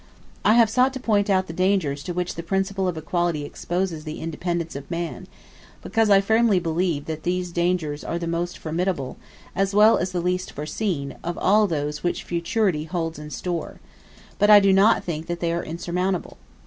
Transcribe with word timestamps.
I 0.43 0.55
have 0.55 0.67
sought 0.71 0.93
to 0.93 0.99
point 0.99 1.29
out 1.29 1.45
the 1.45 1.53
dangers 1.53 2.01
to 2.05 2.11
which 2.11 2.33
the 2.33 2.41
principle 2.41 2.87
of 2.87 2.97
equality 2.97 3.45
exposes 3.45 4.03
the 4.03 4.19
independence 4.19 4.75
of 4.75 4.89
man, 4.89 5.27
because 5.83 6.09
I 6.09 6.21
firmly 6.21 6.57
believe 6.59 7.05
that 7.05 7.21
these 7.21 7.51
dangers 7.51 8.03
are 8.03 8.17
the 8.17 8.25
most 8.25 8.57
formidable, 8.57 9.17
as 9.55 9.75
well 9.75 9.99
as 9.99 10.11
the 10.11 10.19
least 10.19 10.53
foreseen, 10.53 11.17
of 11.23 11.37
all 11.37 11.67
those 11.67 12.01
which 12.03 12.23
futurity 12.23 12.85
holds 12.85 13.19
in 13.19 13.29
store: 13.29 13.79
but 14.39 14.49
I 14.49 14.59
do 14.59 14.73
not 14.73 15.03
think 15.03 15.27
that 15.27 15.39
they 15.39 15.53
are 15.53 15.63
insurmountable. 15.63 16.39